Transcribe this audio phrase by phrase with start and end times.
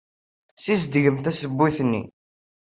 [0.55, 2.03] Ssizedgemt tazewwut-nni.